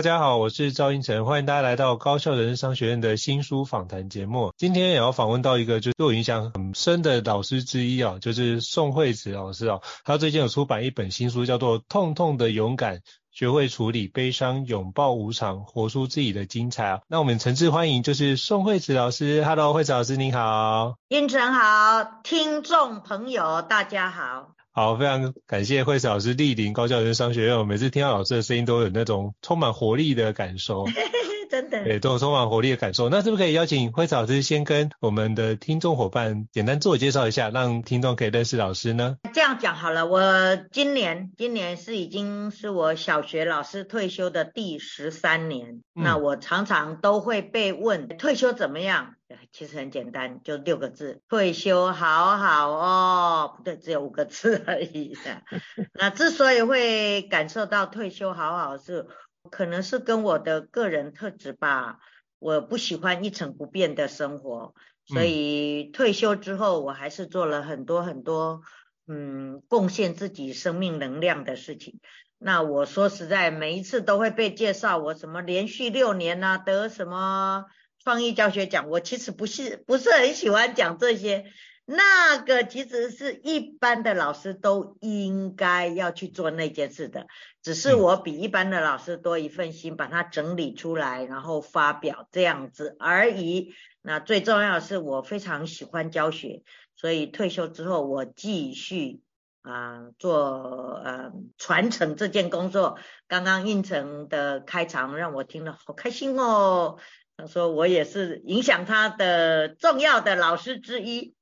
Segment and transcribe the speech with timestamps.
[0.00, 4.50] 大家好，我是赵英成，欢迎大家来到高效人商学院的新书访谈节目。
[4.56, 9.80] 今天也要访问到一个就对我影响很深的老师之一啊，就是宋惠慈老师啊。
[10.02, 17.00] 他最近有出版一本新书，叫做《痛痛的勇敢：学会处理悲伤，拥抱无常，活出自己的精彩》啊。
[17.06, 19.44] 那我们诚挚欢迎就是宋惠慈老师。
[19.44, 20.94] Hello，惠慈老师您好。
[21.08, 24.52] 英成好，听众朋友大家好。
[24.72, 27.58] 好，非常感谢惠慈老师莅临高教人商学院。
[27.58, 30.84] 我每次听到老师的声音，都有那种充满活力的感受。
[31.50, 33.08] 真的，对，都有充满活力的感受。
[33.08, 39.16] 那是不是可以邀请惠慈老师先跟我们的听众伙伴简单自我介绍一下，让听众可以认识老师呢？
[39.34, 40.22] 这样讲好了，我
[40.70, 45.82] 今年今年是已经是我小学老师退休的第十三年。
[45.96, 46.04] 嗯。
[46.04, 49.16] 那我常常都会被问退休怎么样？
[49.52, 53.54] 其实很简单，就六个字：退休好好哦。
[53.56, 55.18] 不对，只有五个字而已。
[55.98, 59.08] 那之所以会感受到退休好好是。
[59.50, 61.98] 可能是跟我的个人特质吧，
[62.38, 64.74] 我不喜欢一成不变的生活，
[65.06, 68.62] 所以退休之后我还是做了很多很多，
[69.06, 72.00] 嗯，贡献自己生命能量的事情。
[72.38, 77.66] 那我说实在，每一次都会被介绍我什么连续六年啊，得什么
[78.02, 81.44] 创意教学奖，我其实不是不是很喜欢讲这些。
[81.92, 87.26] 那个其实是一般的老师都应该要去做那件事的，
[87.62, 93.74] 只是我比一般的老师多一份心，把它整理出来，然后发表这样子而已。
[94.02, 96.62] 那最重要的是，我非常喜欢教学，
[96.94, 99.22] 所以退休之后我继续
[99.62, 103.00] 啊、呃、做呃传承这件工作。
[103.26, 106.98] 刚刚胤丞的开场让我听了好开心哦，
[107.36, 111.34] 他说我也是影响他的重要的老师之一。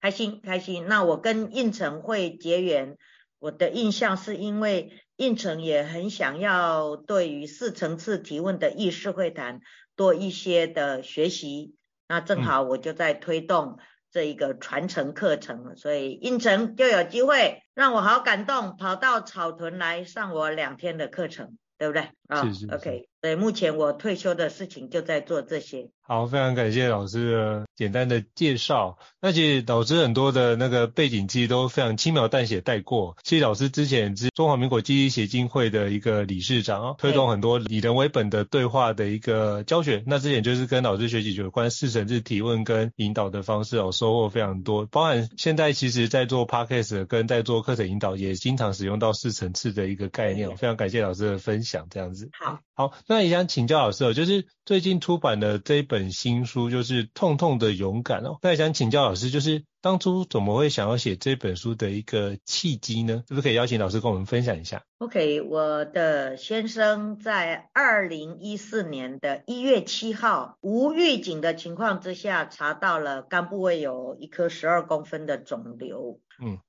[0.00, 2.96] 开心开心，那我跟应城会结缘，
[3.38, 9.60] 我的印象是因为应城也很想要对于四层次提问的意识会谈
[9.96, 11.74] 多一些的学习，
[12.06, 13.78] 那正好我就在推动
[14.12, 22.10] 这一个传承课程，嗯、所以应城就有机会让我好感动，跑到草屯来上我两天的课程，对不对？
[22.28, 22.66] 啊，是
[23.22, 25.90] 是是，OK，所以目前我退休的事情就在做这些。
[26.08, 28.96] 好，非常感谢老师的简单的介绍。
[29.20, 33.16] 那其实老师很多的那个背景其实都非常轻描淡写带过。
[33.24, 40.04] 其实老师之前是中华民国记忆协进会的一个理事长，推动很多以人为本的对话的一个教学。
[40.06, 44.86] 那之前就是跟老师学习有关四层次提问跟引导的方式，哦，收获非常多。
[44.86, 50.56] 包含现在其实在做 podcast 跟在做课程引导，也经常使用到四层次的一个概念。
[50.56, 52.30] 非常感谢老师的分享，这样子。
[52.38, 56.06] 好，好，那也想请教老师哦，就是最近出版的这一本。
[56.16, 63.22] 新书就是《痛痛的勇敢》哦，那也想请教老师，就是当初怎么会想要写这本书的一个契机呢？
[63.28, 76.18] 是不是可以邀请老师跟我们分享一下？OK，我的先生在二零一四年的一月七号，无预警的情况之下，查到了肝部位有一颗十二公分的肿瘤。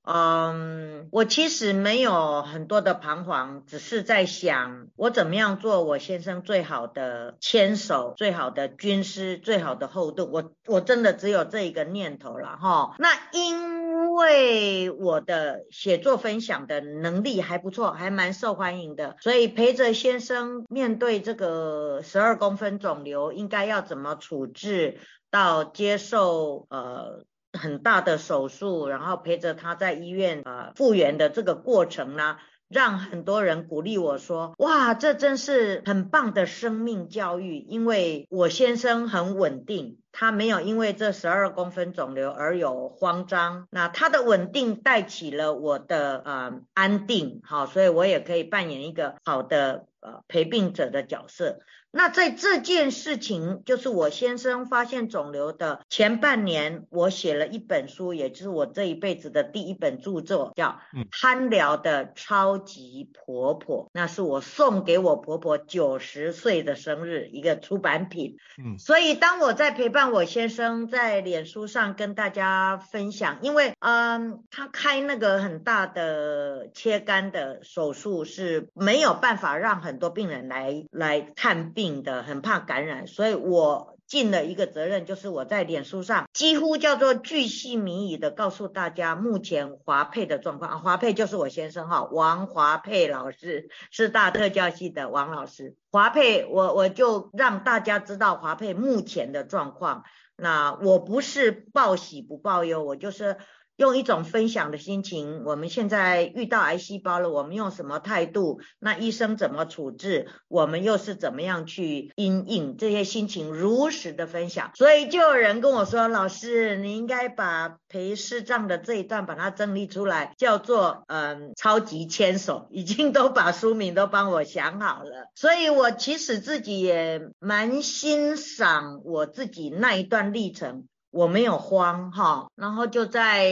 [0.04, 10.30] 嗯，我其实没有很多的彷徨，只是在想我怎么样做我先生最好的牵手、最好的军师、最好的后盾。
[10.30, 12.94] 我我真的只有这一个念头了哈。
[12.98, 24.98] 那因为我的写作分享的能力还不错，还蛮受欢迎的，所以陪着先生面对这个十二公分肿瘤，应该要怎么处置，
[25.30, 27.24] 到接受呃。
[27.58, 32.38] 很大的手术，然后陪着他在医院呃复原的这个过程呢，
[32.68, 51.60] 让很多人鼓励我说，哇，这真是很棒的生命教育，因为我先生很稳定，他没有因为这十二公分肿瘤而有慌张，那他的稳定带起了我的呃安定，好，所以我也可以扮演一个好的呃陪病者的角色。
[51.90, 68.36] 那在这件事情，就是我先生发现肿瘤的前半年，我写了一本书，也就是我这一辈子的第一本著作，叫《憨聊的超级婆婆》，那是我送给我婆婆九十岁的生日一个出版品。
[68.62, 81.72] 嗯，所以当我在陪伴让我先生在脸书上跟大家分享，因为嗯，他开那个很大的切肝的手术是没有办法让很多病人来来看。
[81.72, 90.80] 病的很怕感染，所以我尽了一个责任，就是我在脸书上几乎叫做巨细靡遗的告诉大家目前华佩的状况。
[90.82, 95.76] 华佩就是我先生哈，王华佩老师是大特教系的王老师。
[95.92, 100.04] 华佩，我我就让大家知道华佩目前的状况。
[100.34, 103.36] 那我不是报喜不报忧，我就是。
[103.78, 108.60] 用一种分享的心情，我们现在遇到癌细胞了，我们用什么态度？
[108.80, 110.26] 那医生怎么处置？
[110.48, 114.72] 我们又是怎么样去因应这些心情如实的分享？
[114.74, 130.88] 所以就有人跟我说：“老师，你应该把陪视障的这一段把它整理出来，叫做嗯超级牵手，已经都把书名都帮我想好了。”所以我其实自己也蛮欣赏我自己那一段历程。
[131.10, 133.46] 我没有慌哈，然后就在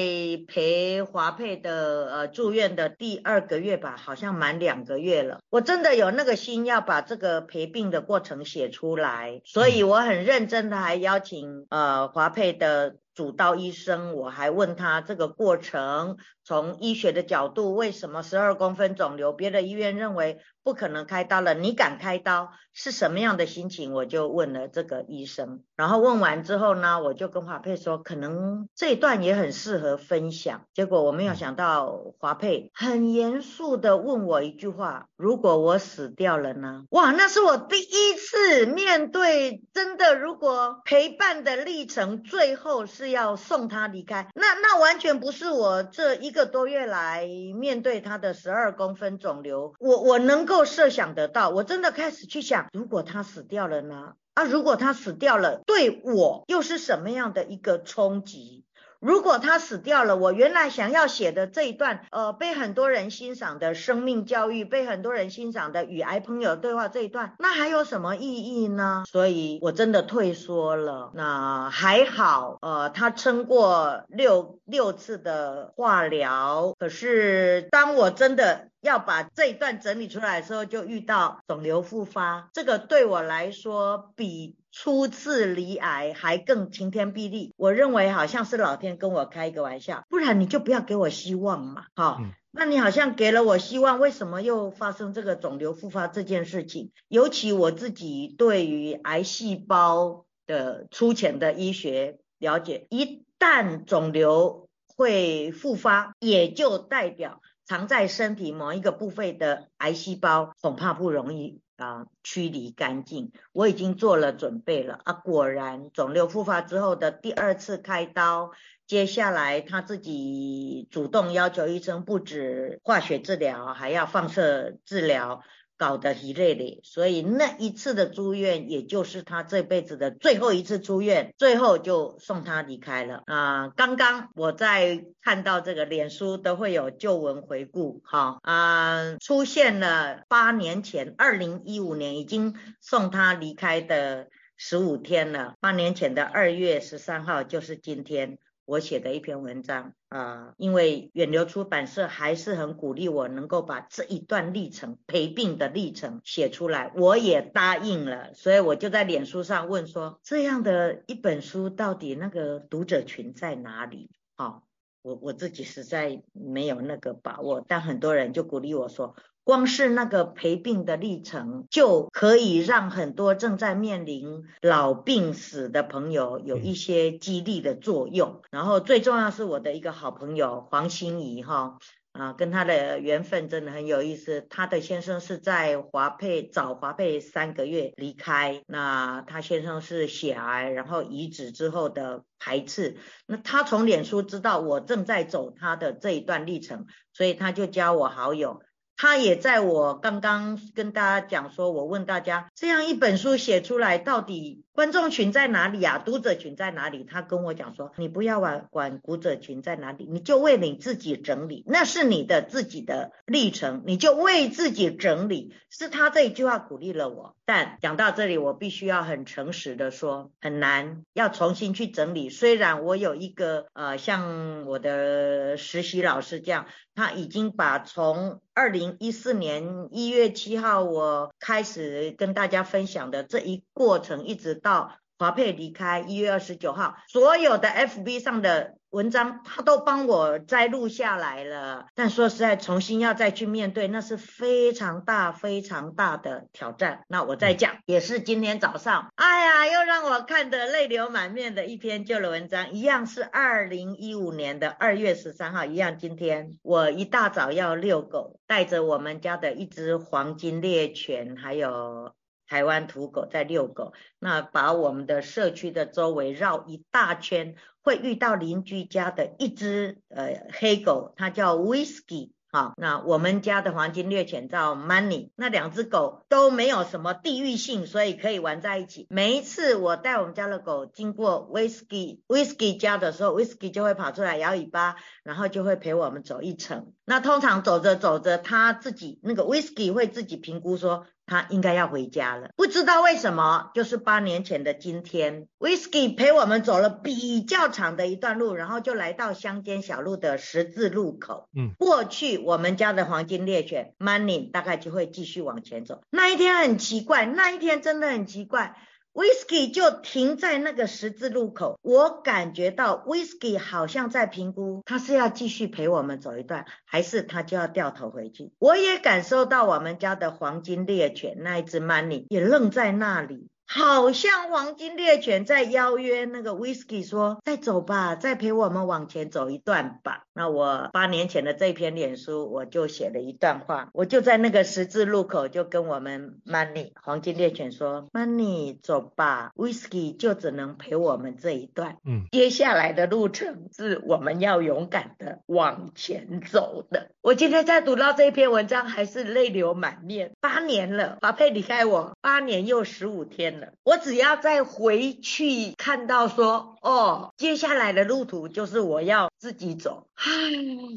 [0.46, 5.40] 陪华佩的呃住院的第二个月吧，好像满两个月了。
[5.50, 12.96] 我真的有那个心要把这个陪病的过程写出来，所以我很认真的还邀请呃华佩的。
[13.16, 23.92] 主刀医生，我还问他这个过程，从医学的角度，为什么十二公分肿瘤，别的医院认为不可能开刀了，你敢开刀，是什么样的心情？
[23.92, 30.62] 我就问了这个医生，然后问完之后呢，我就跟华佩说，可能这一段也很适合分享。
[30.72, 36.84] 结果我没有想到，华佩很严肃的问我一句话：如果我死掉了呢？
[36.90, 42.86] 哇，那是我第一次面对，真的，如果陪伴的历程最后。
[42.86, 51.48] 是要送他离开，那那完全不是我这一一个多月来面对他的十二公分肿瘤，我我能够设想得到。
[51.48, 54.12] 我真的开始去想，如果他死掉了呢？
[54.34, 58.65] 啊，如果他死掉了，对我又是什么样的一个冲击？
[59.06, 69.04] 如果他死掉了，我原来想要写的这一段，呃，被很多人欣赏的生命教育，被很多人欣赏的与癌朋友对话这一段，那还有什么意义呢？
[69.06, 71.12] 所以我真的退缩了。
[71.14, 84.56] 那还好，呃，他撑过六六次的化疗，可是当我真的要把这一段整理出来的时候，就遇到肿瘤复发，这个对我来说比。
[84.78, 96.92] 初次离癌还更晴天霹雳，我认为好像是老天跟我开一个玩笑，不然你就不要给我希望嘛，好，嗯，那你好像给了我希望，为什么又发生这个肿瘤复发这件事情？
[97.08, 111.62] 尤其我自己对于癌细胞的粗浅的医学了解，一旦肿瘤会复发，也就代表藏在身体某一个部位的癌细胞恐怕不容易。
[111.76, 115.12] 啊，驱离干净，我已经做了准备了啊！
[115.12, 118.50] 果然，肿瘤复发之后的第二次开刀，
[118.86, 125.42] 接下来他自己主动要求医生不止化学治疗，还要放射治疗。
[125.78, 133.22] 搞得一累累，所以那一次的住院，也就是他这辈子的最后一次出院，最后就送他离开了。
[133.26, 148.38] 啊、刚刚我在看到这个脸书都会有旧闻回顾，哈啊、出现了八年前，二零一五年已经送他离开的十五天了，八年前的二月十三号就是今天。
[148.66, 164.10] 我写的一篇文章啊、因为远流出版社还是很鼓励我能够把这一段历程陪病的历程写出来，我也答应了，所以我就在脸书上问说，这样的一本书到底那个读者群在哪里？
[164.34, 164.64] 好、
[165.02, 169.14] 我我自己实在没有那个把握，但很多人就鼓励我说。
[169.46, 178.42] 光是那个陪病的历程，就可以让很多正在面临老病死的朋友有一些激励的作用。
[178.50, 181.78] 然后最重要是我的一个好朋友黄心怡哈
[182.10, 184.44] 啊，跟他的缘分真的很有意思。
[184.50, 192.96] 他的先生是在华沛早华沛三个月离开，那他先生是血癌，然后移植之后的排斥。
[193.28, 198.60] 那他从脸书知道我正在走他的这一段历程，所以他就加我好友。
[198.96, 205.96] 他也在我刚刚跟大家讲说，我问大家，这样一本书写出来，到底观众群在哪里啊？
[205.96, 207.02] 读者群在哪里？
[207.02, 215.54] 他跟我讲说，你不要管管读者群在哪里，你就为你自己整理，那是你的自己的历程，你就为自己整理。
[215.70, 217.36] 是他这一句话鼓励了我。
[217.46, 222.28] 但讲到这里，我必须要很诚实的说，很难要重新去整理。
[222.28, 238.74] 虽然我有一个呃，像我的实习老师这样，他已经把从二零一四年一月七号我开始跟大家分享的这一过程，一直到华佩离开一月二十九号，所有的 FB 上的。
[238.90, 247.04] 文章他都帮我摘录下来了，但说实在，重新要再去面对，那是非常大、非常大的挑战。
[247.06, 262.15] 那我再讲，也是今天早上，哎呀，又让我看得泪流满面的一篇旧的文章，一样是二零一五年的二月十三号，一样今天我一大早要遛狗，带着我们家的一只黄金猎犬，还有。
[262.46, 272.30] 台湾土狗在遛狗，那把我们的社区的周围绕一大圈，会遇到邻居家的一只呃黑狗，它叫 Whisky。
[272.48, 279.06] 好，那我们家的黄金猎犬叫 Money，那两只狗都没有什么地域性，所以可以玩在一起。
[279.10, 286.94] 每一次我带我们家的狗经过 Whisky Whisky 家的时候，Whisky 就会跑出来摇尾巴，然后就会陪我们走一程。
[287.04, 291.06] 那通常走着走着，它自己那个 Whisky 会自己评估说。
[291.26, 301.48] 他应该要回家了，不知道为什么，就是八年前的今天，Whisky 陪我们走了比较长的一段路，然后就来到乡间小路的十字路口。
[301.54, 306.00] 嗯，过去我们家的黄金猎犬 Money 大概就会继续往前走。
[306.10, 308.76] 那一天很奇怪，那一天真的很奇怪。
[309.16, 318.52] Whisky 就停在那个十字路口，我感觉到 Whisky 好像在评估，他是要继续陪我们走一段，还是他就要掉头回去。
[318.58, 323.48] 我也感受到我们家的黄金猎犬那一只 Money 也愣在那里。
[323.66, 341.96] 好像黄金猎犬在邀约那个 Whisky 说：“再走吧，再陪我们往前走一段吧。”那我八年前的这篇脸书，我就写了一段话，我就在那个十字路口就跟我们 Money 黄金猎犬说：“Money 走吧，Whisky 就只能陪我们这一段。
[342.04, 350.30] 嗯，接下来的路程是我们要勇敢的往前走的。”我今天在读到这篇文章，还是泪流满面。
[350.40, 360.06] 八年了，华佩离开我八年又十五天我只要再回去看到说，哦，接下来的路途就是我要自己走。
[360.14, 360.30] 唉，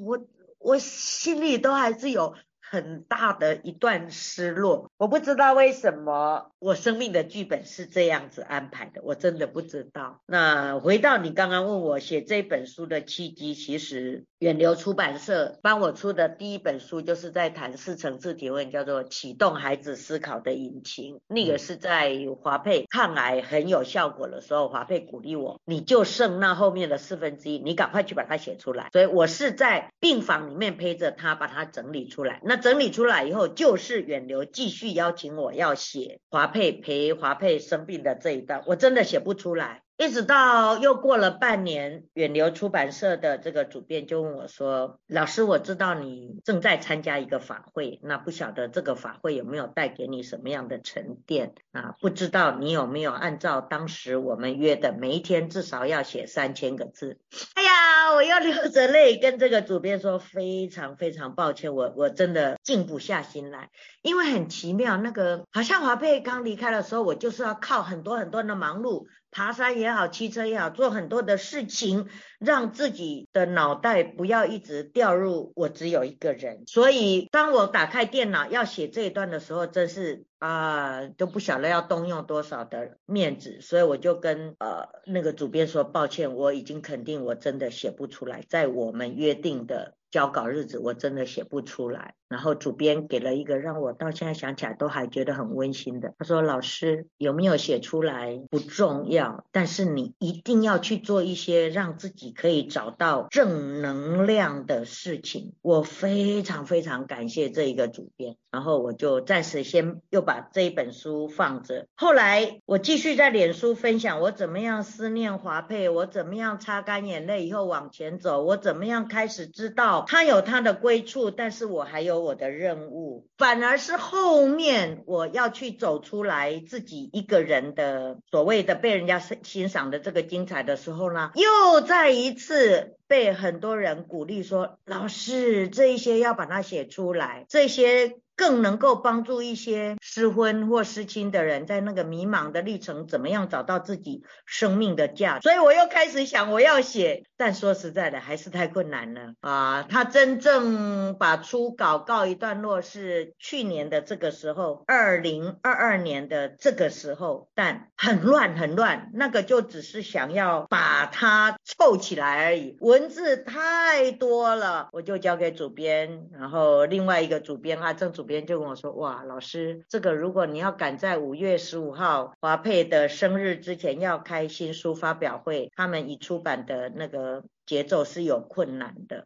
[0.05, 0.19] 我
[0.57, 2.35] 我心里都还是有。
[2.69, 10.21] 很大的一段失落，我不知道为什么我生命的剧本是这样子安排的，我真的不知道。
[10.27, 21.19] 那回到你刚刚问我写这本书的契机，其实远流出版社帮我出的第一本书就是在谈四层次提问，叫做启动孩子思考的引擎。
[21.27, 28.89] 那个是在华佩抗癌很有效果的时候，华佩鼓励我，你就剩那后面的四分之一，你赶快去把它写出来。
[28.93, 32.39] 所以我是在病房里面陪着他把它整理出来。
[32.43, 39.81] 那整理出来以后，就是远流继续邀请我要写华佩陪华佩生病的这一段，我真的写不出来。
[39.99, 51.95] 一直到又过了半年，远流出版社的这个主编就问我说：“老师，我知道你正在参加一个法会，那不晓得这个法会有没有带给你什么样的沉淀啊？
[51.99, 57.19] 不知道你有没有按照当时我们约的，每一天至少要写三千个字？”
[57.55, 63.69] 哎呀，我又流着泪跟这个主编说，非常非常抱歉，我我真的静不下心来，
[64.01, 69.03] 因为很奇妙，那个好像华佩刚离开的时候，我就是要靠很多很多的忙碌。
[69.31, 72.07] 爬山也好，骑车也好，做很多的事情，
[72.39, 76.63] 让自己的脑袋不要一直掉入我只有一个人。
[76.65, 83.61] 所以，当我打开电脑要写这一段的时候，真是啊，都不晓得要动用多少的面子。
[83.61, 89.98] 所以我就跟呃那个主编说，抱歉，我已经肯定我真的写不出来，在我们约定的。
[90.11, 111.87] 交稿日子我真的写不出来，然后主编给了一个让我到现在想起来都还觉得很温馨的，他说：“老师有没有写出来不重要，但是你一定要去做一些让自己可以找到正能量的事情。”我非常非常感谢这一个主编，然后我就暂时先又把这一本书放着。
[111.95, 119.98] 后来我继续在脸书分享我怎么样思念华佩，我怎么样擦干眼泪以后往前走，我怎么样开始知道。
[120.07, 123.27] 他有他的归处，但是我还有我的任务。
[123.37, 145.49] 反而是后面我要去走出来自己一个人的所谓的被人家欣赏的这个精彩的时候呢，又再一次被很多人鼓励说：“老师，这一些要把它写出来，这些。”更能够帮助一些失婚或失亲的人，在那个迷茫的历程，怎么样找到自己生命的价值。
[145.49, 149.85] 所以我又开始想，我要写，但说实在的，还是太困难了啊！
[149.89, 179.25] 他真正把初稿告一段落是去年的这个时候，二零二二年的这个时候，但很乱很乱，那个就只是想要把它凑起来而已，文字太多了，我就交给主编，然后另外一个主编啊，正主编就跟我说，哇，老师，这个如果你要赶在五月十五号华佩的生日之前要开新书发表会，他们已出版的那个节奏是有困难的，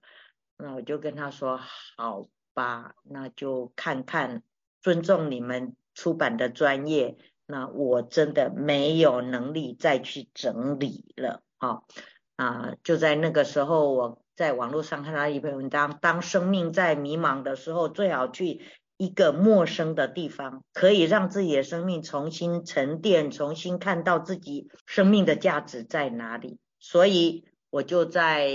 [0.57, 1.59] 那我就跟他说，
[1.97, 4.41] 好吧，那就看看，
[4.81, 7.17] 尊重你们出版的专业。
[7.45, 11.85] 那我真的没有能力再去整理了，好
[12.37, 18.61] 啊，就在那个时候，我在网络上看到一篇文章，当生命在迷茫的时候，最好去
[18.97, 26.57] 一个陌生的地方，可以让自己的生命重新沉淀，重新看到自己生命的价值在哪里。
[26.79, 28.49] 所以我就在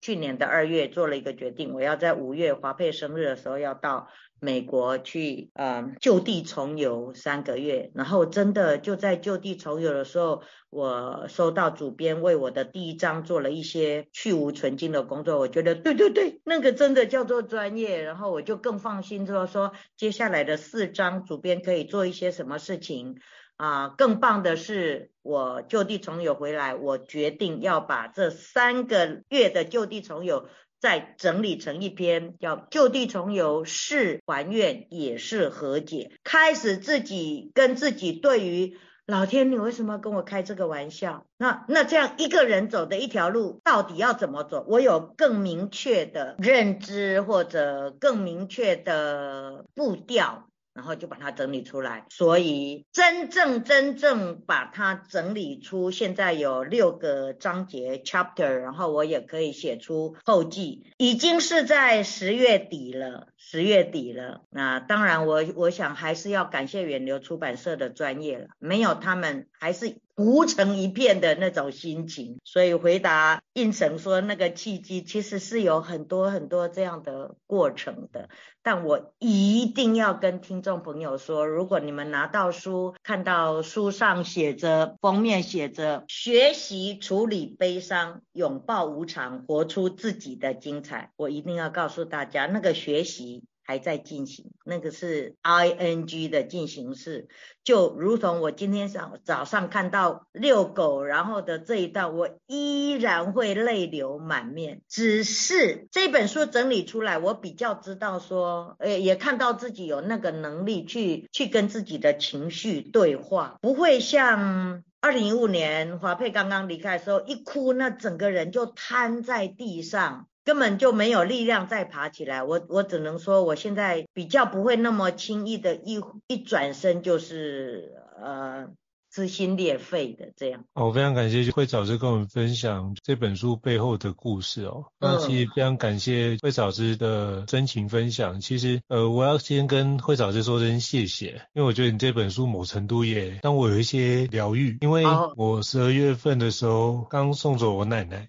[0.00, 4.08] 去年的二月做了一个决定，我要在五月华佩生日的时候要到。
[4.40, 23.16] 美国去，呃，就地重游三个月，然后真的就在就地重游的时候，我收到主编为我的第一章做了一些去芜存菁的工作，我觉得对对对，那个真的叫做专业，然后我就更放心，就是说接下来的四章主编可以做一些什么事情。
[23.56, 30.46] 啊，更棒的是我就地重游回来，我决定要把这三个月的就地重游。
[30.80, 41.24] 再整理成一篇叫《就地重游是还愿也是和解》，开始自己跟自己对于老天，你为什么跟我开这个玩笑？
[41.38, 44.66] 那那这样一个人走的一条路，到底要怎么走？
[44.68, 50.48] 我有更明确的认知，或者更明确的步调。
[50.78, 64.42] 然后就把它整理出来，所以真正真正把它整理出，现在有六个章节 chapter，然后我也可以写出后记，已经是在十月底了，十月底了。
[64.50, 69.96] 那当然我，我想还是要感谢远流出版社的专业了，没有他们还是。
[70.18, 78.28] 糊成一片的那种心情，所以回答应成说那个契机其实是有很多很多这样的过程的。
[78.60, 93.37] 但我一定要跟听众朋友说，如果你们拿到书，看到书上写着封面写着“学习处理悲伤，拥抱无常，活出自己的精彩”，我一定要告诉大家，那个学习。
[93.68, 97.28] 还在进行，那个是 ing 的进行式，
[97.62, 104.80] 就如同我今天早早上看到遛狗，然后的这一段，我依然会泪流满面。
[104.88, 120.26] 只是这本书整理出来，我比较知道说，诶，也看到自己有那个能力去去跟自己的情绪对话，不会像二零一五年华佩刚刚离开的时候，一哭那整个人就瘫在地上。
[120.48, 128.70] 根本就没有力量再爬起来，我我只能说，我现在比较不会那么轻易的一一转身就是呃。
[129.10, 134.84] 撕心裂肺的这样，我非常感谢惠子老师跟我们分享这本书背后的故事哦。
[135.00, 138.40] 那其实非常感谢惠子老师的真情分享。
[138.40, 144.76] 其实呃，我要先跟惠子老师说声谢谢，因为我觉得你这本书某程度也让我有一些疗愈。
[144.82, 145.04] 因为
[145.36, 148.28] 我十二月份的时候刚送走我奶奶，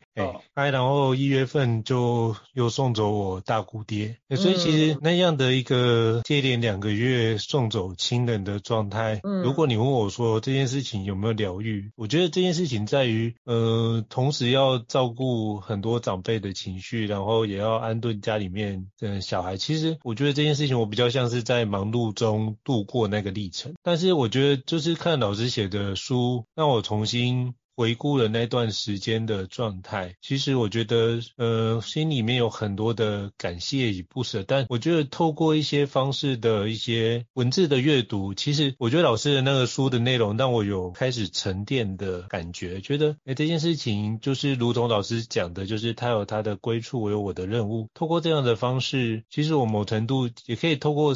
[0.54, 10.80] 哎、然后一月份就又送走我大姑爹，所以其实那样的一个接连两个月送走亲人的状态，嗯，如果你问我说这件事。
[10.90, 11.92] 情有没有疗愈？
[11.96, 19.58] 我觉得这件事情在于，呃，同时要照顾很多长辈的情绪，然后也要安顿家里面的小孩。
[19.58, 23.74] 其实我觉得这件事情，我比较像是在忙碌中度过那个历程。
[23.84, 27.54] 但是我觉得，就是看老师写的书，让我重新。
[27.80, 34.44] 回顾了那段时间的状态，其实我觉得，呃，心里面有很多的感谢与不舍。
[34.46, 47.88] 但我觉得透过一些方式的一些文字的阅读，其实我觉得老师的那个书的内容让我有开始沉淀的感觉，觉得，哎，这件事情就是如同老师讲的，就是他有他的归处，我有我的任务。
[47.94, 51.16] 透过这样的方式，其实我某程度也可以透过。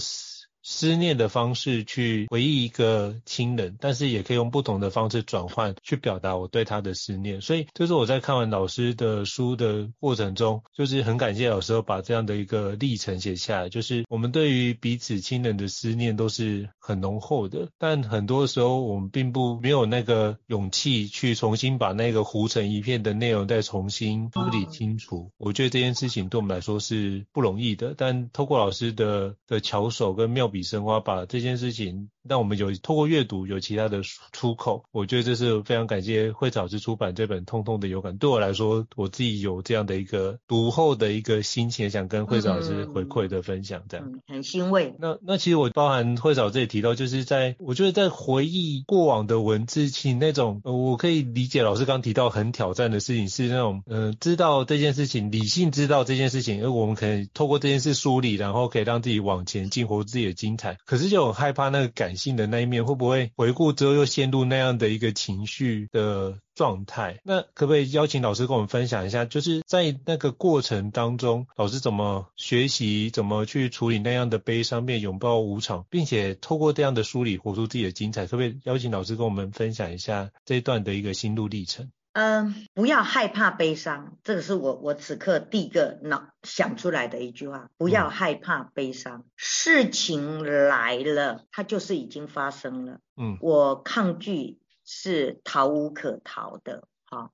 [0.64, 7.42] 思念的方式去回忆一个亲人，但是也可以用不同的方式转换去表达我对他的思念。
[7.42, 13.68] 所以，就是我在看完老师的书的过程中，就是很感谢老师把这样的一个历程写下来。
[13.68, 25.30] 就是我们对于彼此亲人的思念都是很浓厚的，但很多时候我们并不没有那个勇气去重新把那个糊成一片的内容再重新梳理清楚。
[25.38, 30.53] 我觉得这件事情对我们来说是不容易的，但透过老师的的巧手跟妙。
[30.54, 34.86] 笔生花，把这件事情让我们有透过阅读有其他的出口。
[34.92, 38.14] 我觉得这是非常感谢惠子老师出版这本《痛痛的有感》。
[38.18, 44.96] 对我来说，我自己有这样的一个读后的一个心情，想跟惠子老师回馈的分享，这样、嗯、很欣慰。
[45.00, 60.78] 那那其实我包含惠子老师也提到，就是在我觉得在回忆过往的文字，其实那种、呃、我可以理解老师刚提到很挑战的事情是那种嗯、呃，知道这件事情，理性知道这件事情，而我们可以透过这件事梳理，然后可以让自己往前进，活自己的精彩。
[60.86, 67.20] 可是就很害怕那个感性的那一面会不会回顾之后又陷入那样的一个情绪的状态。
[67.24, 78.26] 那可不可以邀请老师跟我们分享一下，就是在那个过程当中，老师怎么学习，怎么去处理那样的悲伤，并拥抱无常，并且透过这样的梳理，活出自己的精彩？
[78.26, 81.92] 可不可以邀请老师跟我们分享一下这一段的一个心路历程？
[82.14, 87.70] 嗯，不要害怕悲伤，这个是我我此刻第一个脑想出来的一句话。
[87.78, 93.00] 不要害怕悲伤，嗯、事情来了，它就是已经发生了。
[93.18, 96.88] 嗯，我抗拒是逃无可逃的。
[97.06, 97.32] 好，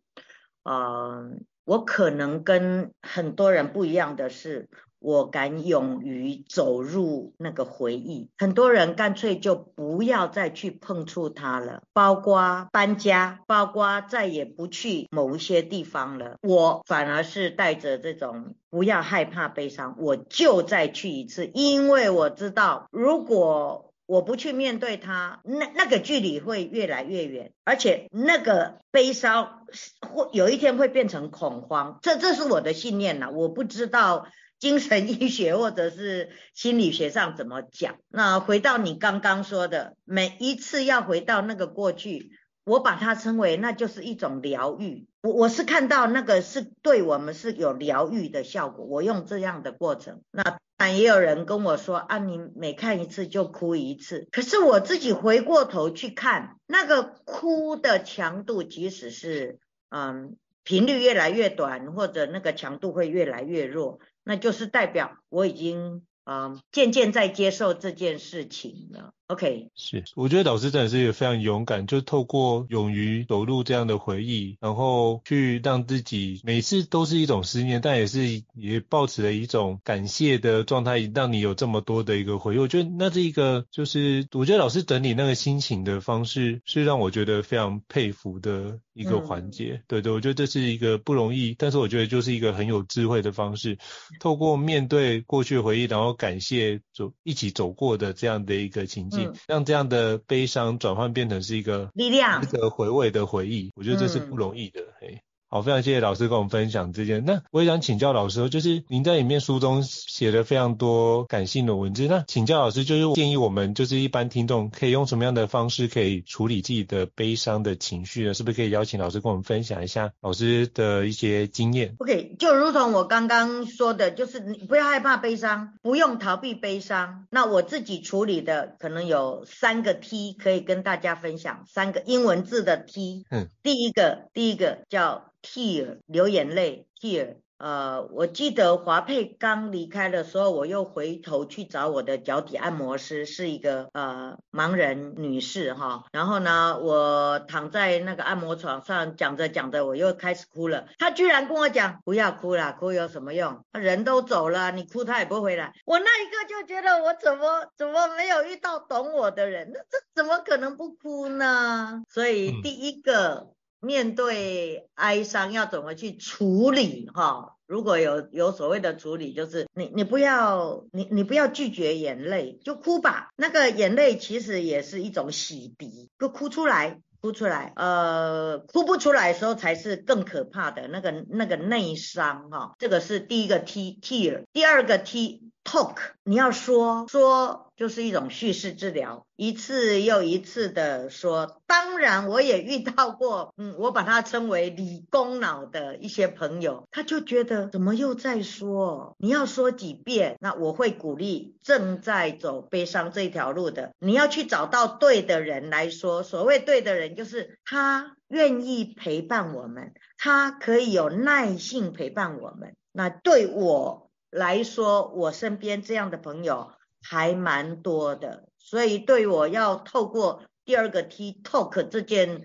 [0.63, 4.69] 嗯，我可能跟很多人不一样的是。
[4.99, 16.35] 我敢勇于走入那个回忆，很多人干脆就不要再去碰触它了，包括搬家，包括再也不去某一些地方了。
[16.41, 29.65] 我反而是带着这种不要害怕悲伤，我就再去一次，因为我知道，如果我不去面对它，那那个距离会越来越远，而且那个悲伤
[30.01, 31.99] 会有一天会变成恐慌。
[32.01, 34.27] 这这是我的信念呐，我不知道。
[34.59, 37.97] 精神医学或者是心理学上怎么讲？
[38.09, 42.31] 那回到你刚刚说的，每一次要回到那个过去，
[42.65, 45.07] 我把它称为那就是一种疗愈。
[45.21, 48.85] 我我是看到那个是对我们是有疗愈的效果。
[48.85, 50.21] 我用这样的过程。
[50.31, 54.29] 那但也有人跟我说啊，你每看一次就哭一次。
[54.31, 63.99] 可是我自己回过头去看，那个哭的强度，即使是嗯频率越来越短，或者那个强度会越来越弱。
[64.23, 69.13] 那就是代表我已经嗯渐渐在接受这件事情了。
[69.29, 82.57] OK，是，我觉得老师真的是一个非常勇敢，就透过勇于走入这样的回忆，然后去让自己每次都是一种思念，但也是也抱持了一种感谢的状态，让你有这么多的一个回忆。
[82.57, 89.73] 我觉得那是一个，就是我觉得老师整理那个心情的方式，是让我觉得非常佩服的一个环节。
[89.73, 93.77] 嗯、对对，我觉得这是一个不容易，但是我觉得就是一个很有智慧的方式，
[94.19, 99.07] 透过面对过去回忆，然后感谢走一起走过的这样的一个情
[99.47, 104.81] 让这样的悲伤转换变成是一个力量，一个回味的回忆，我觉得这是不容易的。
[104.99, 105.21] 嘿、嗯。
[105.51, 107.25] 好，非常谢谢老师跟我们分享这件。
[107.25, 118.35] 那我也想请教老师，就是您在里面书中写了非常多感性的文字，那请教老师，就是建议我们就是一般听众可以用什么样的方式可以处理自己的悲伤的情绪呢？
[118.35, 127.25] 是不是可以邀请老师跟我们分享一下老师的一些经验？OK，就如同我刚刚说的，就是你不要害怕悲伤，不用逃避悲伤。
[127.31, 133.25] 那我自己处理的可能有三个 T 可以跟大家分享，三个英文字的 T。
[133.31, 135.25] 嗯，第一个，第一个叫。
[135.53, 137.37] Tear 流眼泪，tear。
[137.57, 146.05] 呃，我记得华佩刚离开的时候，我又回头去找我的脚底按摩师，是一个呃盲人女士哈。
[146.13, 150.87] 然后呢，我躺在那个按摩床上讲着讲着，我又开始哭了。
[150.97, 153.65] 她居然跟我讲：“不要哭了，哭有什么用？
[153.73, 159.69] 人都走了，你哭他也不回来。”我那一刻就觉得，我怎么怎么没有遇到懂我的人？
[159.73, 162.03] 那这怎么可能不哭呢？
[162.07, 163.49] 所以第一个。
[163.49, 167.55] 嗯面对哀伤要怎么去处理哈？
[167.65, 173.29] 如果有有所谓的处理，就是你你不要你你不要拒绝眼泪，就哭吧。
[173.35, 177.71] 那个眼泪其实也是一种洗涤，就哭出来，哭出来。
[177.75, 182.73] 呃，哭不出来的时候才是更可怕的那个那个内伤哈。
[182.79, 187.67] 这个是第一个 T tear，第二个 T talk，你要说说。
[187.79, 191.61] 就是一种叙事治疗，一次又一次的说。
[191.65, 199.15] 当然，我也遇到过，嗯，我把它称为理工脑的一些朋友，他就觉得怎么又在说？
[199.17, 200.35] 你要说几遍？
[200.41, 206.21] 那我会鼓励正在走悲伤这条路的，你要去找到对的人来说。
[206.21, 212.75] 所谓对的人，就是他愿意陪伴我们，他可以有耐性陪伴我们。
[212.91, 216.71] 那对我来说，我身边这样的朋友。
[217.01, 222.41] 还蛮多的，所以对我要透过第二个 T Talk 这件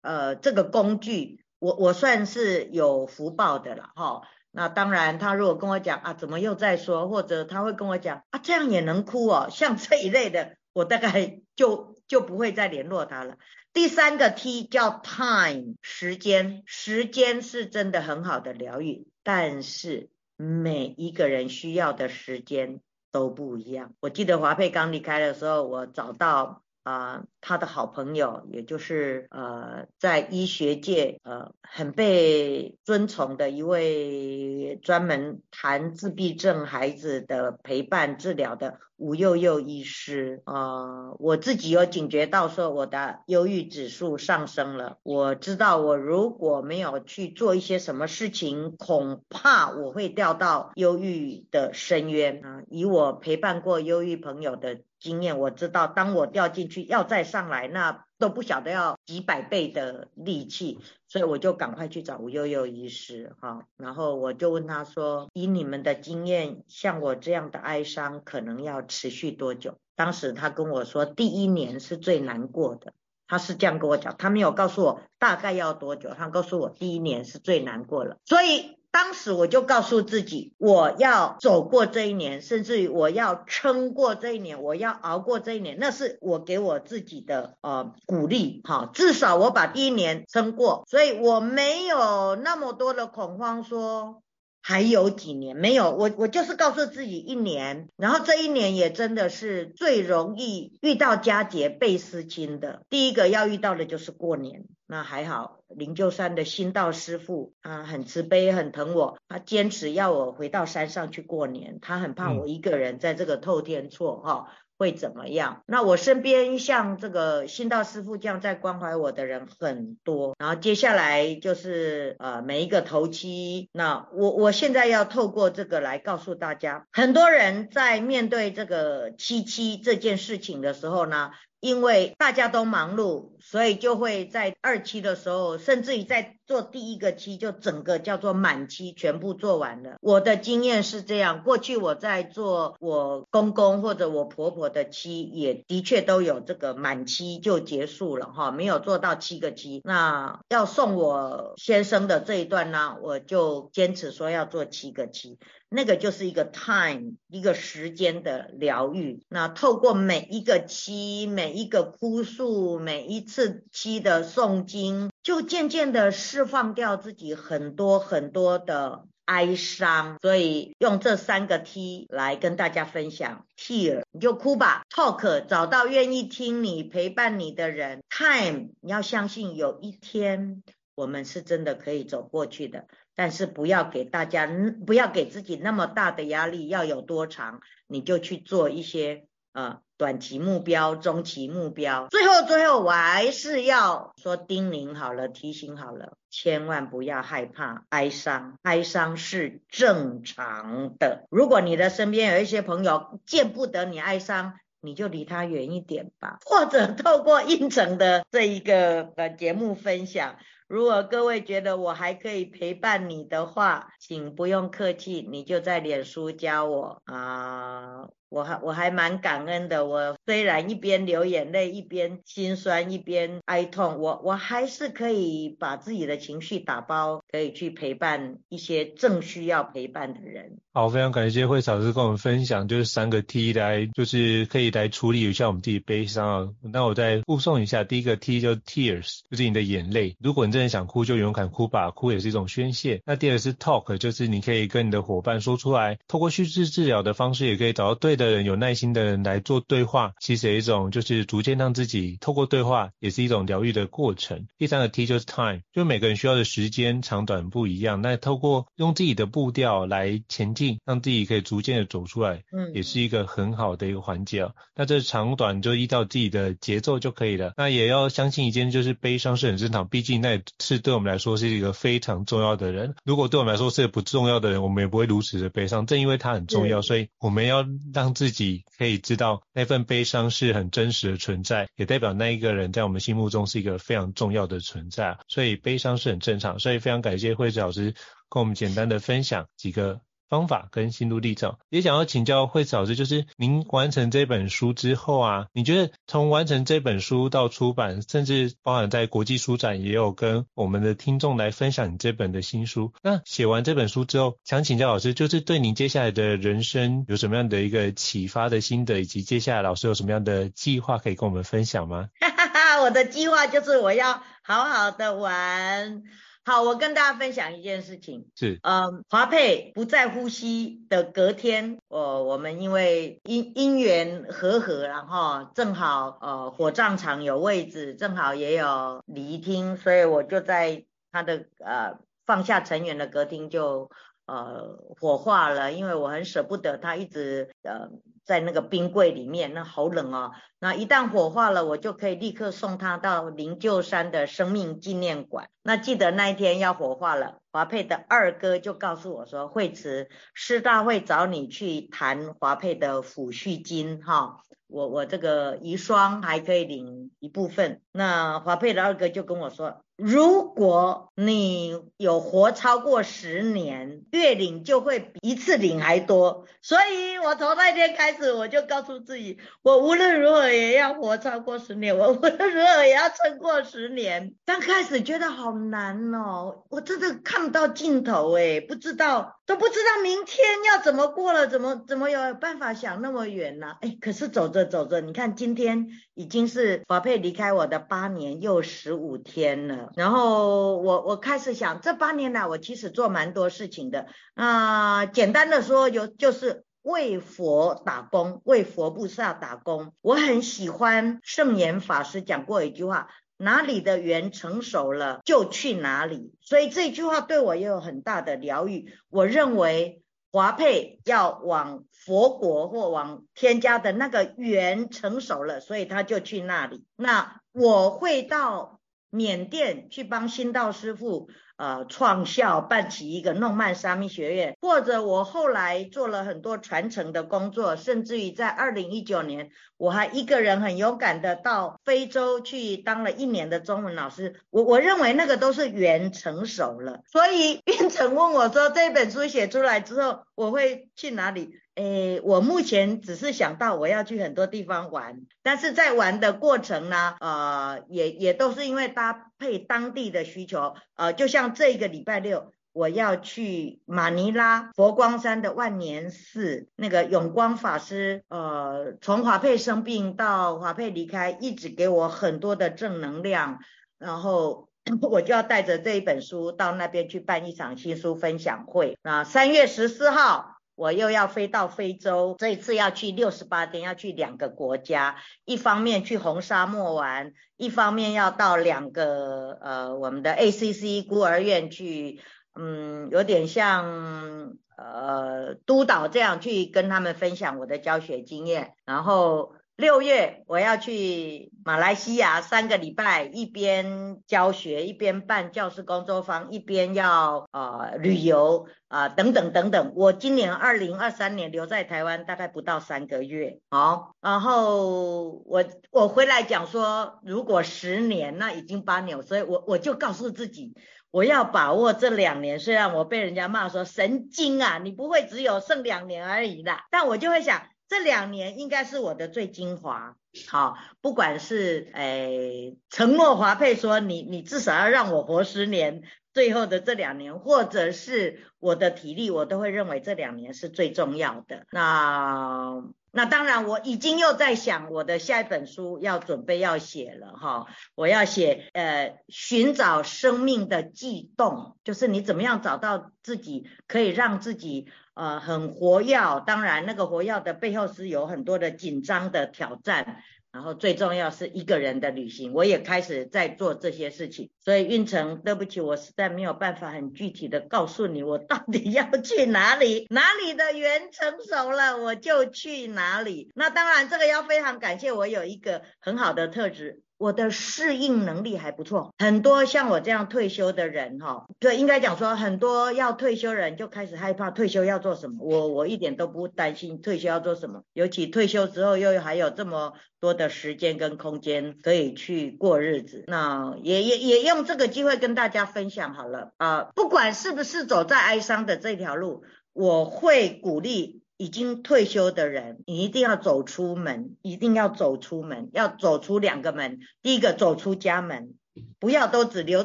[0.00, 4.22] 呃这个工具，我我算是有福报的了哈。
[4.50, 13.36] 那当然，他如果跟我讲啊，怎么又在说，或者他会跟我讲啊，这样也能哭哦，像这一类的，我大概就就不会再联络他了。
[13.74, 22.80] 第三个 T 叫 time，时间，时间是真的很好的疗愈，但是每一个人需要的时间
[23.12, 23.92] 都不一样。
[24.00, 26.62] 我记得华佩刚离开的时候，我找到。
[26.84, 54.80] 啊、他的好朋友，也就是呃，在医学界呃很被尊崇的一位专门谈自闭症孩子的陪伴治疗的吴幼幼医师啊、我自己有警觉到说我的忧郁指数上升了，我知道我如果没有去做一些什么事情，恐怕我会掉到忧郁的深渊啊、以我陪伴过忧郁朋友的。
[55.00, 72.92] 经验我知道，当我掉进去要再上来，那都不晓得要几百倍的力气，所以我就赶快去找吴悠悠医师哈，然后我就问他说：“以你们的经验，像我这样的哀伤，可能要持续多久？”当时他跟我说，第一年是最难过的，
[73.26, 78.77] 他是这样跟我讲，他没有告诉我大概要多久，他告诉我第一年是最难过了，所以。
[78.90, 94.22] 当时我就告诉自己，我要走过这一年，甚至于我要撑过这一年，我要熬过这一年，那是我给我自己的呃鼓励，哈，至少我把第一年撑过，所以我没有那么多的恐慌，说
[94.62, 104.64] 还有几年没有，我我就是告诉自己一年，然后这一年也真的是最容易遇到佳节倍思亲的，第一个要遇到的就是过年。
[104.90, 109.18] 那还好，灵鹫山的新道师傅啊，很慈悲，很疼我。
[109.28, 114.46] 他坚持要我回到山上去过年，他很怕我一个人在这个透天厝哈、哦、
[114.78, 115.62] 会怎么样。
[115.66, 120.34] 那我身边像这个新道师傅这样在关怀我的人很多。
[120.38, 131.30] 然后接下来就是呃每一个头七，那我我现在要透过这个来告诉大家，很多人在面对这个七七这件事情的时候呢。
[131.60, 139.96] 因为大家都忙碌，所以就会在二期的时候，甚至于在做第一个期，就整个叫做满期，全部做完了。
[140.00, 149.82] 我的经验是这样，过去我在做我公公或者我婆婆的期，也的确都有这个满期就结束了哈，没有做到七个期。
[149.84, 155.38] 那要送我先生的这一段呢，我就坚持说要做七个期。
[155.70, 159.22] 那个就是一个 time，一个时间的疗愈。
[159.28, 170.18] 那透过每一个期，每一个哭诉，每一次期的诵经，就渐渐的释放掉自己很多很多的哀伤。
[170.20, 180.64] 所以用这三个 T 来跟大家分享：tear，你就哭吧；talk，找到愿意听你、陪伴你的人；time，你要相信有一天
[180.96, 182.86] 我们是真的可以走过去的。
[183.14, 184.48] 但是不要给大家，
[184.86, 192.06] 不要给自己那么大的压力，要有多长你就去做一些呃短期目标、中期目标。
[192.10, 201.26] 最后最后我还是要说叮咛好了，提醒好了，千万不要害怕哀伤，哀伤是正常的。
[201.30, 210.36] 如果你的身边有一些朋友见不得你哀伤，你就离他远一点吧，或者透过胤丞的这一个呃节目分享。
[210.68, 218.08] 如果各位觉得我还可以陪伴你的话，请不用客气，你就在脸书加我啊。
[218.30, 230.58] 我还我还蛮感恩的，我虽然一边流眼泪，一边心酸，一边哀痛，我我还是可以把自己的情绪打包，可以去陪伴一些正需要陪伴的人。
[230.72, 236.54] 好，非常感谢慧老师跟我们分享，就是三个 T 来，就是可以来处理一下我们自己悲伤。
[236.62, 240.16] 那我再复诵一下，第一个 T 就 Tears，就是你的眼泪。
[240.20, 243.02] 如果你真的想哭，就勇敢哭吧，哭也是一种宣泄。
[243.04, 254.46] 那第二个是 Talk，就是你可以跟你的伙伴说出来，透过叙事治疗的方式，也可以找到对的人，有耐心的人来做对话，其实有一种就是逐渐让自己透过对话，也是一种疗愈的过程。
[254.58, 264.52] 第三个 T 就是 time，就每个人需要的时间长短不一样，那透过用自己的步调来前进，让自己可以逐渐的走出来，嗯，也是一个很好的一个环节啊。
[264.74, 267.52] 那这长短就依照自己的节奏就可以了。
[267.56, 272.94] 那也要相信一件，就是悲伤是很正常，毕竟那也是对我们来说是一个非常重要的人。
[273.04, 275.86] 如果对我们来说是个不重要的人，我们也不会如此的悲伤。
[275.86, 278.64] 正因为他很重要，所以我们要让自己。
[278.76, 286.58] 可以知道那份悲伤是很真实的存在，也代表那一个人在我们心目中是一个非常重要的存在，所以悲伤是很正常。
[286.58, 287.94] 所以非常感谢惠子老师
[288.28, 291.56] 跟我们简单的分享几个方法跟心路历程。
[291.70, 302.92] 也想要请教惠子老师，就是您完成这本书之后啊，你觉得从完成这本书到出版，甚至包含在国际书展也有跟我们的听众来分享你这本的新书。
[303.02, 312.08] 那写完这本书之后，想请教老师，就是对您接下来的人生有什么样的一个启发的心得，以及接下来老师有什么样的计划可以跟我们分享吗？
[312.20, 316.02] 哈哈哈，我的计划就是我要好好的玩。
[316.48, 333.90] 好，我跟大家分享一件事情，是，嗯，华佩不再呼吸的隔天，我我们因为因因缘和合，然后正好呃火葬场有位置，正好也有礼仪厅，所以我就在他的呃放下成员的隔厅就
[334.24, 337.90] 呃火化了，因为我很舍不得他一直呃。
[338.28, 340.32] 在那个冰柜里面，那好冷哦。
[340.60, 345.48] 那一旦火化了，我就可以立刻送他到灵鹫山的生命纪念馆。
[345.62, 359.80] 那记得那一天要火化了，华佩的二哥就告诉我说：“惠慈，师大会找你去谈华佩的抚恤金，哈，我我这个遗孀还可以领一部分。”那华佩的二哥就跟我说。
[359.98, 366.46] 如果你有活超过十年，月领就会比一次领还多。
[366.62, 374.36] 所以我从那天开始，我就告诉自己，我无论如何也要活超过十年，我无论如何也要撑过十年。
[374.46, 383.78] 刚开始觉得好难哦，我真的看不到尽头诶，不知道，都不知道明天要怎么过了，怎么怎么有办法想那么远呢？
[383.80, 389.90] 哎，可是走着走着，你看今天已经是华佩离开我的八年又十五天了。
[389.96, 394.08] 然后我我开始想，这八年来我其实做蛮多事情的。
[394.34, 399.94] 啊、简单的说，有就是为佛打工，为佛菩萨打工。
[400.02, 406.34] 我很喜欢圣严法师讲过一句话：哪里的缘成熟了，就去哪里。
[406.42, 408.92] 所以这句话对我也有很大的疗愈。
[409.08, 416.84] 我认为华佩要往佛国或往天家的那个缘成熟了，所以他就去那里。
[416.96, 418.74] 那我会到。
[419.10, 434.40] 缅甸去帮新道师傅呃创校，办起一个诺曼沙弥学院，或者我后来做了很多传承的工作，甚至于在二零一九年，我还一个人很勇敢的到非洲去当了一年的中文老师。
[434.50, 437.00] 我我认为那个都是缘成熟了。
[437.10, 441.50] 所以 运成问我说，这本书写出来之后，我会去哪里？
[441.78, 463.60] 诶，我目前只是想到我要去很多地方玩，但是在玩的过程呢，呃，也也都是因为搭配当地的需求，呃，就像这个礼拜六我要去马尼拉佛光山的万年寺，那个永光法师，呃，从华佩生病到华佩离开，一直给我很多的正能量，
[464.00, 464.68] 然后
[465.08, 470.57] 我就要带着这一本书到那边去办一场新书分享会，啊，三月十四号。
[470.78, 482.20] 我又要飞到非洲，这一次要去六十八天，要去两个国家，一方面去红沙漠玩，一方面要到两个呃我们的 ACC 孤儿院去，
[482.54, 489.57] 嗯，有点像呃督导这样去跟他们分享我的教学经验，然后。
[489.78, 499.92] 六月我要去马来西亚三个礼拜，一边教学，一边办教师工作坊，一边要呃旅游啊、等等等等。
[499.94, 510.74] 我今年二零二三年留在台湾大概不到三个月，好，然后我我回来讲说，如果十年那已经八年，所以我我就告诉自己，
[511.12, 512.58] 我要把握这两年。
[512.58, 517.62] 虽然我被人家骂说神经啊，你不会只有剩两年而已啦，但我就会想。
[517.88, 520.14] 这两年应该是我的最精华，
[520.48, 531.66] 好，不管是诶、哎、承诺华佩说你你至少要让我活十年，最后的这两年，或者是我的体力，我都会认为这两年是最重要的。
[531.72, 544.86] 那那当然，我已经又在想我的下一本书要准备要写了哈，我要写呃寻找生命的悸动，就是你怎么样找到自己可以让自己。
[545.20, 554.52] 呃，很活跃，当然那个活跃的背后是有很多的紧张的挑战，然后最重要是一个人的旅行，我也开始在做这些事情。
[554.68, 563.50] 所以运程，对不起，我实在没有办法很具体的告诉你我到底要去哪里，哪里的缘成熟了我就去哪里。
[563.54, 567.00] 那当然这个要非常感谢我有一个很好的特质。
[567.16, 575.38] 我的适应能力还不错，很多像我这样退休的人，哈，对，应该讲说很多要退休人就开始害怕退休要做什么。
[575.40, 583.24] 我我一点都不担心退休要做什么，尤其退休之后又还有这么多的时间跟空间可以去过日子。
[583.26, 589.44] 那也也也用这个机会跟大家分享好了啊，不管是不是走在哀伤的这条路。
[589.72, 596.98] 我会鼓励已经退休的人，你一定要走出门，一定要走出门，要走出两个门。
[597.22, 598.54] 第一个走出家门，
[598.98, 599.84] 不要都只留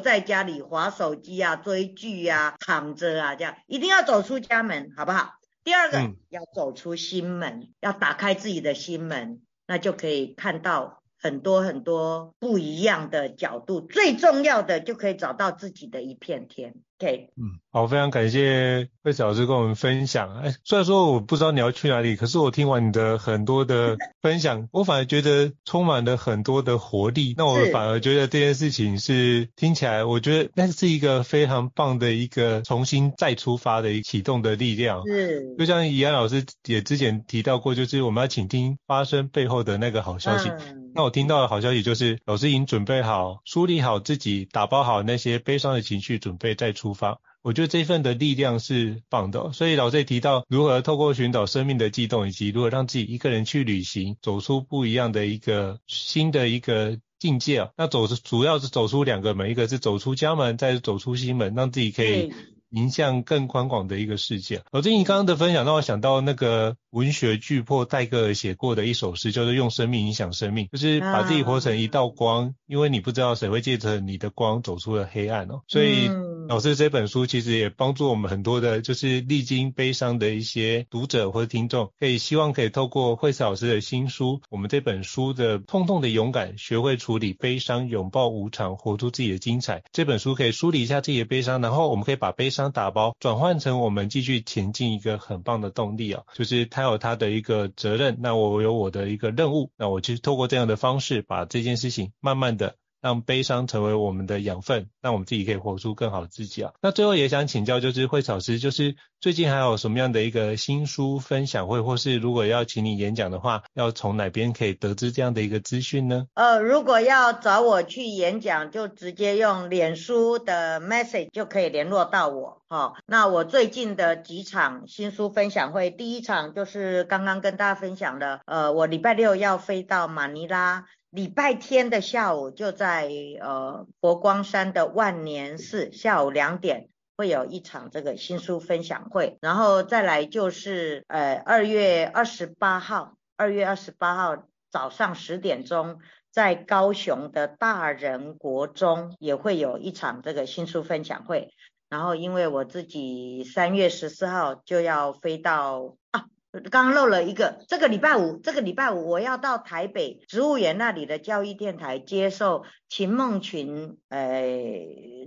[0.00, 5.34] 在家里划手机啊、追剧啊、躺着啊这样，一定要走出家门，好不好？
[5.62, 11.03] 第二个、嗯、要走出心门，要打开自己的心门，那就可以看到。
[11.24, 16.74] 很多很多不一样的角度，最重要的就可以找到自己的一片天。
[17.00, 20.36] OK，嗯，好，非常感谢惠慈老师跟我们分享。
[20.42, 27.34] 哎，虽然说我不知道你要去哪里，可是我听完你的很多的分享， 我反而觉得充满了很多的活力。
[27.36, 35.02] 那我反而觉得这件事情是听起来，我觉得那是一个非常棒的一个重新再出发的一启动的力量。
[35.06, 40.48] 是，就像怡安老师也之前提到过，就是我们要倾听发生背后的那个好消息。
[40.48, 47.18] 嗯、那我听到的好消息就是，老师已经准备好，梳理好自己，打包好那些悲伤的情绪，准备再出发。
[47.42, 57.70] 我觉得这份的力量是棒的，所以老师也提到如何透过寻找生命的悸动，以及如何让自己一个人去旅行，走出不一样的一个新的一个境界啊。
[57.76, 62.32] 那走主要是走出两个门，一个是走出家门，再是走出心门，让自己可以
[62.74, 64.62] 迎向更宽广的一个世界。
[64.70, 76.10] 老师，你刚刚的分享让我想到那个文学巨擘戴格尔写过的一首诗，叫做“用生命影响生命”，就是把自己活成一道光，因为你不知道谁会借着你的光走出了黑暗哦，所以。
[76.46, 89.84] 老师这本书其实也帮助我们很多的，就是历经悲伤的一些读者或者听众，可以希望可以透过惠慈老师的新书，我们这本书的《痛痛的勇敢》，学会处理悲伤，拥抱无常，活出自己的精彩。
[89.90, 96.22] 这本书可以梳理一下自己的悲伤，然后我们可以把悲伤打包，转换成我们继续前进一个很棒的动力啊！
[96.34, 102.76] 就是他有他的一个责任，那我有我的一个任务，那我就透过这样的方式，把这件事情慢慢的。
[103.04, 106.72] 让悲伤成为我们的养分，让我们自己可以活出更好的自己啊。
[106.80, 116.28] 那最后也想请教，就是惠草师，就是最近还有什么样的一个新书分享会，或是如果要请你演讲的话，要从哪边可以得知这样的一个资讯呢？
[116.32, 122.62] 呃，如果要找我去演讲，就直接用脸书的 message 就可以联络到我。
[122.70, 130.86] 好，那我最近的几场新书分享会，第一场就是刚刚跟大家分享的，呃，我礼拜六要飞到马尼拉。
[131.14, 133.08] 礼拜天的下午就在
[133.40, 146.00] 呃佛光山的万年寺，下午两点会有一场这个新书分享会，然后再来就是呃二月二十八号，二月二十八号早上十点钟，
[146.32, 151.54] 在高雄的大仁国中也会有一场这个新书分享会，
[151.88, 156.26] 然后因为我自己三月十四号就要飞到啊。
[156.70, 164.42] 刚漏了一个，这个礼拜五，这个礼拜五我要到台北植物园那里的教育电台接受秦梦群呃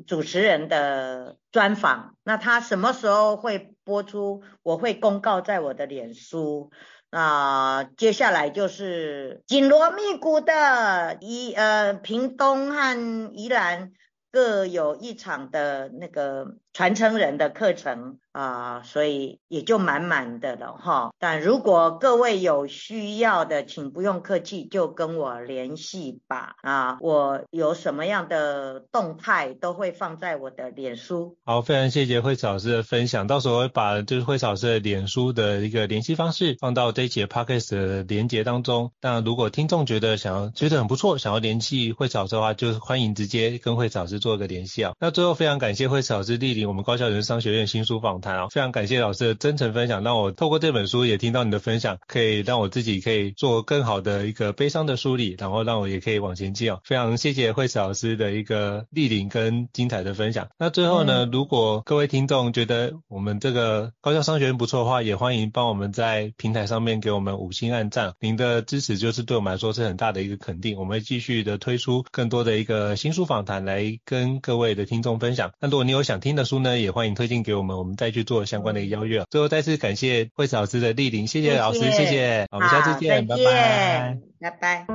[0.06, 2.16] 主持人的专访。
[2.24, 4.42] 那他什么时候会播出？
[4.64, 6.72] 我会公告在我的脸书。
[7.10, 13.94] 那接下来就是紧锣密鼓的宜呃屏东和宜兰
[14.30, 18.20] 各有一场的那个传承人的课程。
[18.38, 21.10] 啊、所以也就满满的了哈。
[21.18, 26.54] 但如果各位有需要的，请不用客气，就跟我联系吧。
[26.62, 31.36] 啊，我有什么样的动态都会放在我的脸书。
[31.46, 33.26] 好，非常谢谢惠慈老师的分享。
[33.26, 38.92] 到时候会把就是惠慈老师的脸书的一个联系方式放到这一节 podcast 的连接当中。
[39.02, 44.94] 那如果听众觉得想要觉得很不错，想要联系惠慈老师的话，就是欢迎直接跟惠慈老师做一个联系啊。
[45.00, 48.48] 那最后非常感谢惠慈老师莅临我们高校人商学院新书访谈啊。
[48.50, 56.80] 非常感谢老师的真诚分享，让我透过这本书也听到你的分享，可以让我自己可以做更好的一个悲伤的梳理，然后让我也可以往前进哦。
[56.84, 60.50] 非常谢谢惠慈老师的一个莅临跟精彩的分享。
[60.60, 70.78] 那最后呢，如果各位听众觉得我们这个高校商学院不错的话，也欢迎帮我们在平台上面给我们五星按赞，您的支持就是对我们来说是很大的一个肯定。
[70.78, 75.52] 我们会继续的推出更多的一个新书访谈来跟各位的听众分享。
[75.60, 79.24] 那如果你有想听的书呢，也欢迎推荐给我们，我们再去做相关的邀约。
[79.30, 84.86] 最后再次感谢惠子老师的莅临，谢谢老师，谢谢，谢谢，我们下次见，拜拜，拜拜。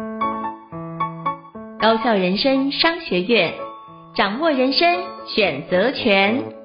[1.80, 3.52] 高效人生商学院，
[4.14, 5.04] 掌握人生
[5.34, 6.61] 选择权。